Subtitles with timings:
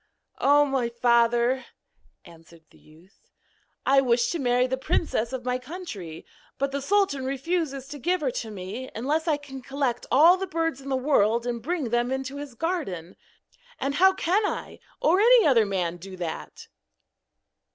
[0.39, 1.63] 'O, my father,'
[2.25, 3.29] answered the youth,
[3.85, 6.25] 'I wish to marry the princess of my country;
[6.57, 10.47] but the sultan refuses to give her to me unless I can collect all the
[10.47, 13.15] birds in the world and bring them into his garden.
[13.79, 16.67] And how can I, or any other man, do that?'